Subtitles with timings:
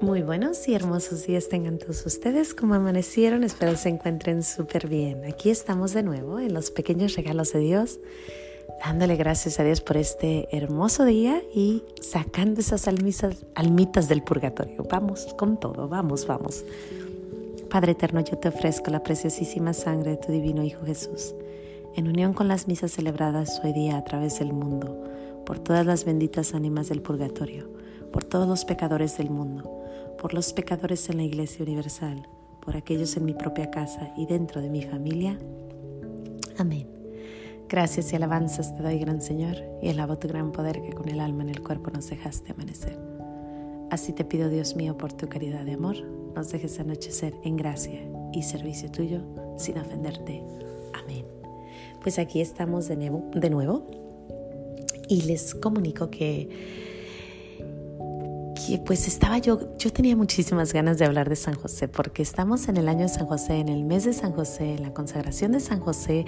[0.00, 2.54] Muy buenos y hermosos días tengan todos ustedes.
[2.54, 5.26] Como amanecieron, espero se encuentren súper bien.
[5.26, 8.00] Aquí estamos de nuevo en los pequeños regalos de Dios,
[8.82, 14.84] dándole gracias a Dios por este hermoso día y sacando esas almitas, almitas del purgatorio.
[14.90, 16.64] Vamos con todo, vamos, vamos.
[17.68, 21.34] Padre eterno, yo te ofrezco la preciosísima sangre de tu divino Hijo Jesús,
[21.94, 25.04] en unión con las misas celebradas hoy día a través del mundo,
[25.44, 27.68] por todas las benditas ánimas del purgatorio,
[28.10, 29.79] por todos los pecadores del mundo
[30.20, 32.28] por los pecadores en la Iglesia Universal,
[32.60, 35.38] por aquellos en mi propia casa y dentro de mi familia.
[36.58, 36.86] Amén.
[37.70, 41.20] Gracias y alabanzas te doy, gran Señor, y alabo tu gran poder que con el
[41.20, 42.98] alma en el cuerpo nos dejaste amanecer.
[43.90, 45.96] Así te pido, Dios mío, por tu caridad de amor,
[46.34, 48.00] nos dejes anochecer en gracia
[48.34, 49.22] y servicio tuyo
[49.56, 50.42] sin ofenderte.
[50.92, 51.24] Amén.
[52.02, 53.86] Pues aquí estamos de nuevo, de nuevo
[55.08, 56.89] y les comunico que
[58.78, 62.76] pues estaba yo, yo tenía muchísimas ganas de hablar de San José, porque estamos en
[62.76, 65.60] el año de San José, en el mes de San José, en la consagración de
[65.60, 66.24] San José,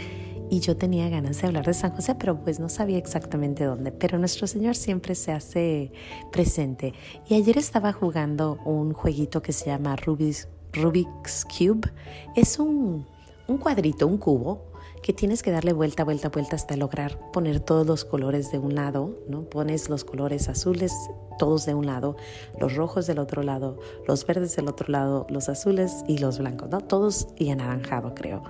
[0.51, 3.93] y yo tenía ganas de hablar de San José, pero pues no sabía exactamente dónde.
[3.93, 5.93] Pero nuestro Señor siempre se hace
[6.31, 6.93] presente.
[7.29, 11.91] Y ayer estaba jugando un jueguito que se llama Rubik's, Rubik's Cube.
[12.37, 13.07] Es un,
[13.47, 14.72] un cuadrito, un cubo
[15.03, 18.75] que tienes que darle vuelta, vuelta, vuelta hasta lograr poner todos los colores de un
[18.75, 19.43] lado, ¿no?
[19.43, 20.93] Pones los colores azules
[21.39, 22.17] todos de un lado,
[22.61, 26.71] los rojos del otro lado, los verdes del otro lado, los azules y los blancos,
[26.71, 26.81] ¿no?
[26.81, 28.45] Todos y anaranjado, creo.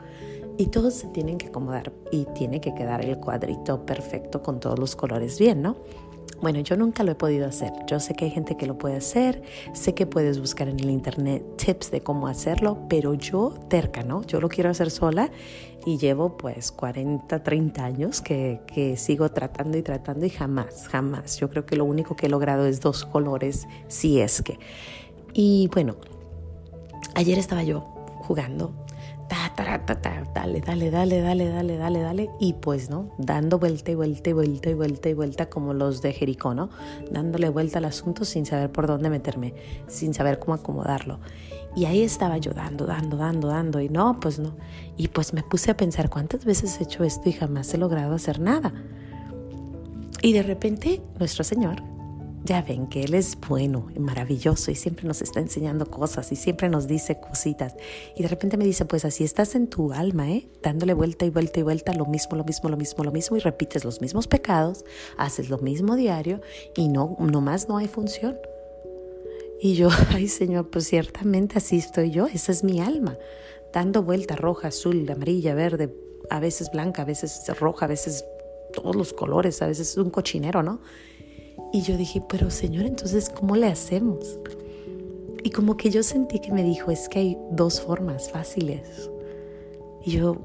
[0.59, 4.79] Y todos se tienen que acomodar y tiene que quedar el cuadrito perfecto con todos
[4.79, 5.77] los colores bien, ¿no?
[6.41, 7.73] Bueno, yo nunca lo he podido hacer.
[7.87, 9.43] Yo sé que hay gente que lo puede hacer,
[9.75, 14.23] sé que puedes buscar en el internet tips de cómo hacerlo, pero yo terca, ¿no?
[14.25, 15.31] Yo lo quiero hacer sola
[15.85, 18.61] y llevo pues 40, 30 años que,
[18.97, 21.39] sigo tratando y tratando y jamás, jamás.
[21.39, 24.59] Yo creo que lo único que he logrado es dos colores, si es que.
[25.33, 25.97] Y bueno,
[27.15, 27.81] ayer estaba yo
[28.23, 28.82] jugando
[30.35, 33.11] dale, dale, dale, dale, dale, dale, dale, y pues, ¿no?
[33.19, 36.71] Dando vuelta y vuelta y vuelta y vuelta y vuelta como los de Jericó, ¿no?
[37.11, 39.55] Dándole vuelta al asunto sin saber por dónde meterme,
[39.87, 41.21] sin saber cómo acomodarlo.
[41.75, 44.55] Y ahí estaba yo dando, dando, dando, dando, y no, pues no.
[44.97, 48.15] Y pues me puse a pensar cuántas veces he hecho esto y jamás he logrado
[48.15, 48.73] hacer nada.
[50.21, 51.92] Y de repente nuestro Señor
[52.45, 56.37] ya ven que Él es bueno y maravilloso y siempre nos está enseñando cosas y
[56.37, 57.77] siempre nos dice cositas.
[58.17, 60.49] Y de repente me dice, pues así estás en tu alma, ¿eh?
[60.63, 63.41] Dándole vuelta y vuelta y vuelta, lo mismo, lo mismo, lo mismo, lo mismo, y
[63.41, 64.85] repites los mismos pecados,
[65.17, 66.41] haces lo mismo diario
[66.77, 68.37] y no, nomás no hay función.
[69.61, 73.17] Y yo, ay Señor, pues ciertamente así estoy yo, esa es mi alma,
[73.73, 75.95] dando vuelta roja, azul, amarilla, verde,
[76.31, 78.25] a veces blanca, a veces roja, a veces
[78.73, 80.81] todos los colores, a veces es un cochinero, ¿no?
[81.73, 84.39] Y yo dije, pero Señor, entonces, ¿cómo le hacemos?
[85.43, 89.11] Y como que yo sentí que me dijo, es que hay dos formas fáciles.
[90.05, 90.37] Y yo,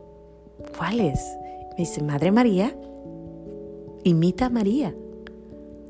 [0.78, 1.20] ¿cuáles?
[1.72, 2.76] Me dice, Madre María,
[4.04, 4.96] imita a María.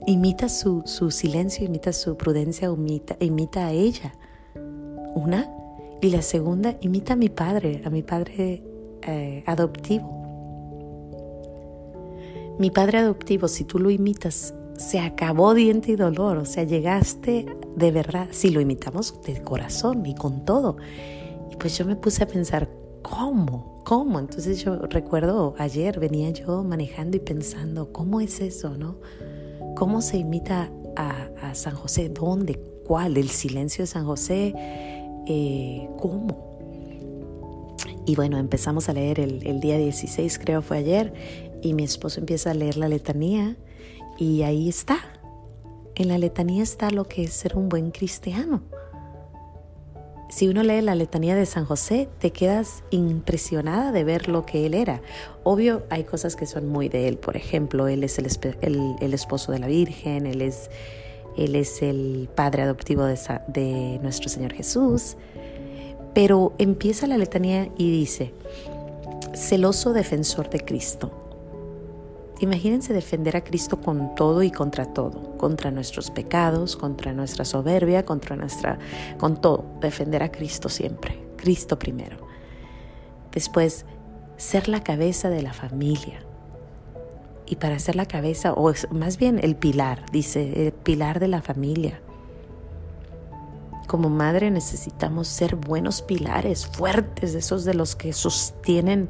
[0.05, 4.13] Imita su, su silencio, imita su prudencia, imita, imita a ella.
[5.15, 5.53] Una.
[6.01, 8.63] Y la segunda, imita a mi padre, a mi padre
[9.03, 10.17] eh, adoptivo.
[12.59, 17.45] Mi padre adoptivo, si tú lo imitas, se acabó diente y dolor, o sea, llegaste
[17.75, 20.77] de verdad, si lo imitamos de corazón y con todo.
[21.51, 22.69] Y pues yo me puse a pensar,
[23.01, 23.81] ¿cómo?
[23.85, 24.19] ¿Cómo?
[24.19, 28.99] Entonces yo recuerdo ayer venía yo manejando y pensando, ¿cómo es eso, no?
[29.75, 32.09] ¿Cómo se imita a, San José?
[32.09, 32.59] ¿Dónde?
[32.85, 33.17] ¿Cuál?
[33.17, 34.53] ¿El silencio de San José?
[35.25, 36.45] Eh, ¿Cómo?
[38.05, 41.13] Y bueno, empezamos a leer el, el día 16, creo fue ayer,
[41.61, 43.57] y mi esposo empieza a leer la letanía
[44.17, 44.99] y ahí está.
[45.95, 48.61] En la letanía está lo que es ser un buen cristiano.
[50.29, 54.65] Si uno lee la letanía de San José, te quedas impresionada de ver lo que
[54.65, 55.01] él era.
[55.43, 57.17] Obvio, hay cosas que son muy de él.
[57.17, 58.25] Por ejemplo, él es el,
[59.13, 60.69] esposo de la Virgen, él es,
[61.81, 65.15] el padre adoptivo de nuestro Señor Jesús.
[66.13, 68.33] Pero empieza la letanía y dice,
[69.33, 71.26] celoso defensor de Cristo
[72.39, 78.05] Imagínense defender a Cristo con todo y contra todo, contra nuestros pecados, contra nuestra soberbia,
[78.05, 78.77] contra nuestra,
[79.17, 82.17] con todo, defender a Cristo siempre, Cristo primero.
[83.31, 83.85] Después,
[84.37, 86.19] ser la cabeza de la familia.
[87.47, 91.41] Y para ser la cabeza, o más bien el pilar, dice, el pilar de la
[91.41, 92.01] familia.
[93.87, 99.09] Como madre necesitamos ser buenos pilares, fuertes, esos de los que sostienen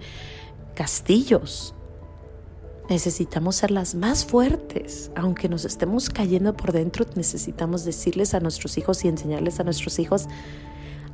[0.76, 1.74] castillos,
[2.90, 5.12] necesitamos ser las más fuertes.
[5.16, 10.00] Aunque nos estemos cayendo por dentro, necesitamos decirles a nuestros hijos y enseñarles a nuestros
[10.00, 10.28] hijos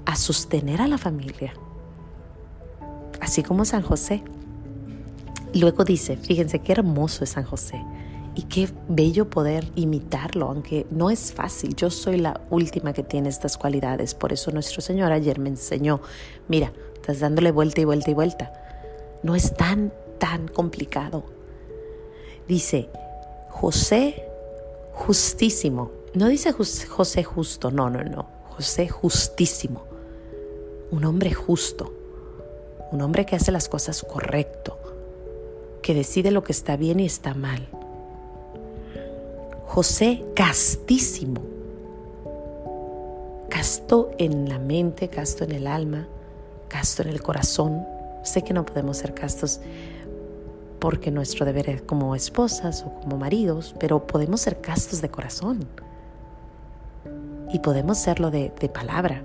[0.05, 1.53] a sostener a la familia.
[3.19, 4.23] Así como San José.
[5.53, 7.83] Luego dice, fíjense qué hermoso es San José
[8.35, 11.75] y qué bello poder imitarlo, aunque no es fácil.
[11.75, 14.15] Yo soy la última que tiene estas cualidades.
[14.15, 16.01] Por eso nuestro Señor ayer me enseñó,
[16.47, 18.53] mira, estás dándole vuelta y vuelta y vuelta.
[19.21, 21.23] No es tan, tan complicado.
[22.47, 22.89] Dice,
[23.49, 24.27] José
[24.93, 25.91] justísimo.
[26.13, 28.27] No dice José justo, no, no, no.
[28.55, 29.83] José justísimo.
[30.91, 31.91] Un hombre justo.
[32.91, 34.77] Un hombre que hace las cosas correcto.
[35.81, 37.67] Que decide lo que está bien y está mal
[39.73, 41.41] José castísimo,
[43.49, 46.07] casto en la mente, casto en el alma,
[46.67, 47.83] casto en el corazón.
[48.21, 49.61] Sé que no podemos ser castos
[50.83, 55.65] porque nuestro deber es como esposas o como maridos, pero podemos ser castos de corazón
[57.53, 59.23] y podemos serlo de, de palabra.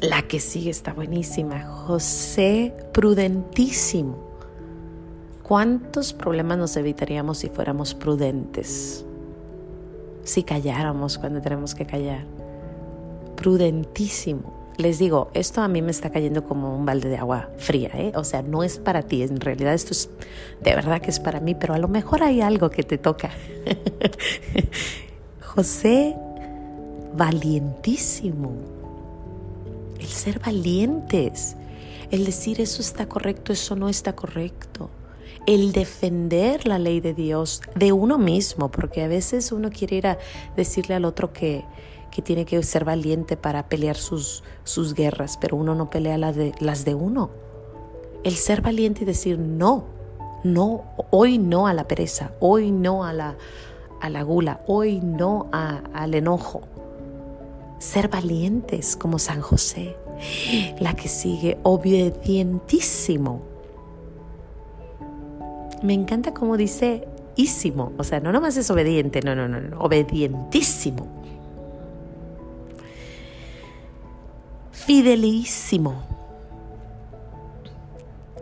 [0.00, 1.64] La que sigue está buenísima.
[1.64, 4.16] José prudentísimo.
[5.42, 9.04] ¿Cuántos problemas nos evitaríamos si fuéramos prudentes?
[10.22, 12.24] Si calláramos cuando tenemos que callar.
[13.34, 14.63] Prudentísimo.
[14.76, 18.12] Les digo, esto a mí me está cayendo como un balde de agua fría, ¿eh?
[18.16, 20.10] O sea, no es para ti, en realidad esto es
[20.62, 23.30] de verdad que es para mí, pero a lo mejor hay algo que te toca.
[25.40, 26.16] José,
[27.14, 28.52] valientísimo.
[30.00, 31.56] El ser valientes,
[32.10, 34.90] el decir eso está correcto, eso no está correcto
[35.46, 40.06] el defender la ley de Dios de uno mismo, porque a veces uno quiere ir
[40.06, 40.18] a
[40.56, 41.64] decirle al otro que,
[42.14, 46.36] que tiene que ser valiente para pelear sus, sus guerras, pero uno no pelea las
[46.36, 47.30] de, las de uno.
[48.22, 49.84] El ser valiente y decir no,
[50.44, 53.36] no, hoy no a la pereza, hoy no a la,
[54.00, 56.62] a la gula, hoy no al enojo.
[57.78, 59.96] Ser valientes como San José.
[60.78, 63.54] La que sigue, obedientísimo
[65.84, 67.06] me encanta cómo dice
[67.36, 71.06] ísimo, o sea, no nomás es obediente, no, no, no, no obedientísimo.
[74.74, 76.02] Fidelísimo.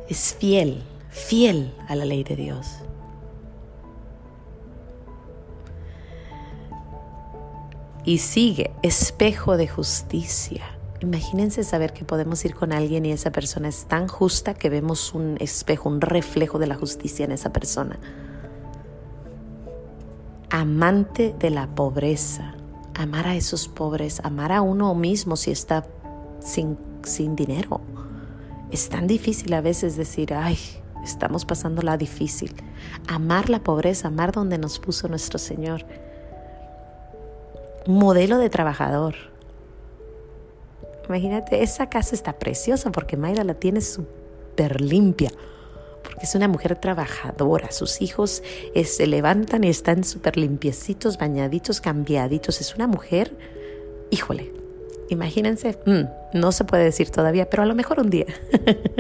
[0.09, 2.79] Es fiel, fiel a la ley de Dios.
[8.05, 10.65] Y sigue, espejo de justicia.
[11.01, 15.15] Imagínense saber que podemos ir con alguien y esa persona es tan justa que vemos
[15.15, 18.01] un espejo, un reflejo de la justicia en esa persona.
[20.51, 22.55] Amante de la pobreza,
[22.95, 25.87] amar a esos pobres, amar a uno mismo si está
[26.45, 27.81] sin, sin dinero.
[28.71, 30.59] Es tan difícil a veces decir, ay,
[31.05, 32.55] estamos pasando la difícil.
[33.09, 35.85] Amar la pobreza, amar donde nos puso nuestro Señor.
[37.87, 39.33] Modelo de trabajador
[41.09, 45.31] Imagínate, esa casa está preciosa porque Mayra la tiene súper limpia,
[46.03, 47.71] porque es una mujer trabajadora.
[47.73, 48.43] Sus hijos
[48.75, 52.61] eh, se levantan y están súper limpiecitos, bañaditos, cambiaditos.
[52.61, 53.37] Es una mujer,
[54.11, 54.53] híjole,
[55.13, 58.27] imagínense, mm, no se puede decir todavía, pero a lo mejor un día.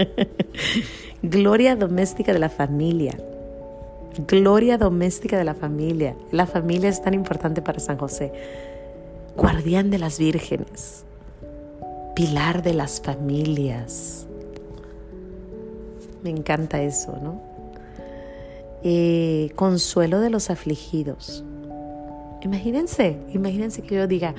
[1.22, 3.18] Gloria doméstica de la familia.
[4.28, 6.14] Gloria doméstica de la familia.
[6.30, 8.32] La familia es tan importante para San José.
[9.36, 11.04] Guardián de las vírgenes
[12.14, 14.26] pilar de las familias.
[16.22, 17.40] Me encanta eso, ¿no?
[18.82, 21.44] Eh, consuelo de los afligidos.
[22.42, 24.34] Imagínense, imagínense que yo diga,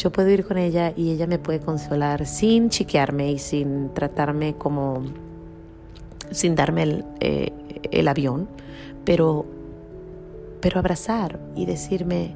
[0.00, 4.54] yo puedo ir con ella y ella me puede consolar sin chiquearme y sin tratarme
[4.54, 5.02] como,
[6.30, 7.52] sin darme el, eh,
[7.90, 8.48] el avión,
[9.04, 9.44] pero,
[10.60, 12.34] pero abrazar y decirme,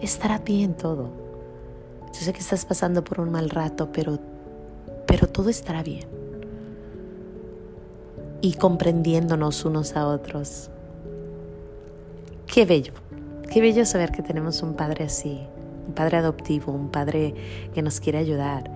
[0.00, 1.26] estará bien todo
[2.18, 4.18] yo sé que estás pasando por un mal rato, pero,
[5.06, 6.08] pero todo estará bien.
[8.40, 10.70] Y comprendiéndonos unos a otros.
[12.46, 12.94] Qué bello,
[13.52, 15.42] qué bello saber que tenemos un padre así,
[15.86, 17.34] un padre adoptivo, un padre
[17.74, 18.70] que nos quiere ayudar,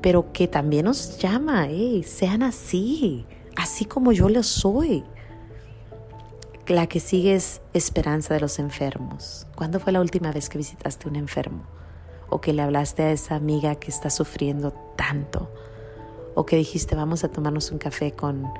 [0.00, 1.68] pero que también nos llama,
[2.04, 5.04] sean así, así como yo lo soy.
[6.66, 9.46] La que sigue es esperanza de los enfermos.
[9.54, 11.64] ¿Cuándo fue la última vez que visitaste a un enfermo?
[12.34, 15.50] o que le hablaste a esa amiga que está sufriendo tanto
[16.34, 18.52] o que dijiste vamos a tomarnos un café con,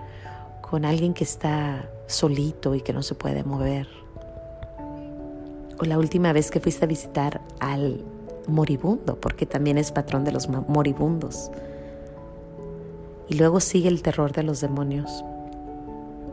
[0.60, 3.88] con alguien que está solito y que no se puede mover.
[5.78, 8.04] O la última vez que fuiste a visitar al
[8.46, 11.50] moribundo, porque también es patrón de los moribundos.
[13.28, 15.24] Y luego sigue el terror de los demonios.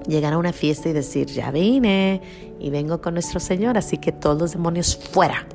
[0.08, 2.22] llegar a una fiesta y decir, ya vine
[2.60, 5.46] y vengo con nuestro Señor, así que todos los demonios fuera.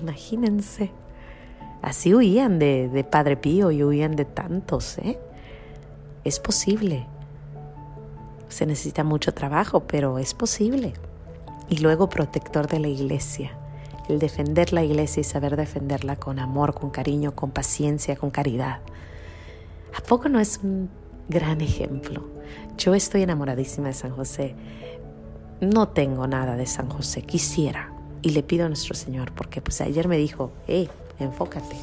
[0.00, 0.90] Imagínense.
[1.82, 5.18] Así huían de, de Padre Pío y huían de tantos, ¿eh?
[6.24, 7.06] Es posible.
[8.48, 10.94] Se necesita mucho trabajo, pero es posible.
[11.68, 13.56] Y luego protector de la iglesia.
[14.08, 18.80] El defender la iglesia y saber defenderla con amor, con cariño, con paciencia, con caridad.
[19.96, 20.90] ¿A poco no es un
[21.28, 22.22] gran ejemplo?
[22.76, 24.54] Yo estoy enamoradísima de San José.
[25.60, 27.92] No tengo nada de San José, quisiera.
[28.20, 31.76] Y le pido a nuestro Señor, porque pues ayer me dijo, hey, enfócate.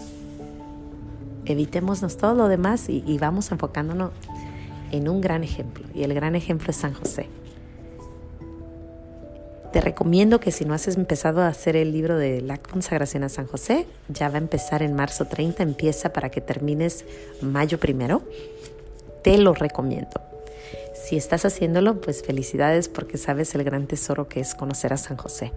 [1.45, 4.11] Evitémonos todo lo demás y, y vamos enfocándonos
[4.91, 5.87] en un gran ejemplo.
[5.95, 7.29] Y el gran ejemplo es San José.
[9.71, 13.29] Te recomiendo que si no has empezado a hacer el libro de la consagración a
[13.29, 17.05] San José, ya va a empezar en marzo 30, empieza para que termines
[17.41, 18.21] mayo primero.
[19.23, 20.19] Te lo recomiendo.
[20.93, 25.15] Si estás haciéndolo, pues felicidades porque sabes el gran tesoro que es conocer a San
[25.15, 25.53] José.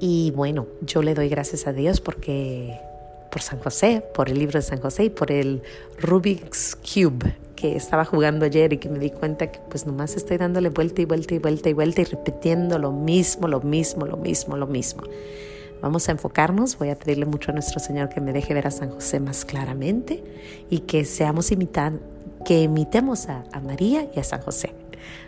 [0.00, 2.80] Y bueno, yo le doy gracias a Dios porque
[3.30, 5.62] por San José, por el libro de San José y por el
[5.98, 10.36] Rubik's Cube que estaba jugando ayer y que me di cuenta que pues nomás estoy
[10.36, 14.18] dándole vuelta y vuelta y vuelta y vuelta y repitiendo lo mismo, lo mismo, lo
[14.18, 15.02] mismo, lo mismo.
[15.80, 18.70] Vamos a enfocarnos, voy a pedirle mucho a nuestro Señor que me deje ver a
[18.70, 20.22] San José más claramente
[20.68, 22.02] y que seamos imitan,
[22.44, 24.74] que imitemos a, a María y a San José.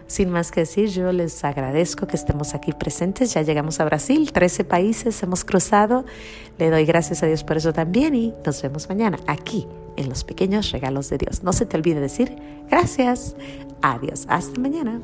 [0.07, 3.33] Sin más que decir, yo les agradezco que estemos aquí presentes.
[3.33, 6.05] Ya llegamos a Brasil, 13 países hemos cruzado.
[6.59, 9.67] Le doy gracias a Dios por eso también y nos vemos mañana aquí
[9.97, 11.43] en los pequeños regalos de Dios.
[11.43, 12.37] No se te olvide decir
[12.69, 13.37] gracias.
[13.83, 14.27] Adiós.
[14.29, 15.01] Hasta mañana.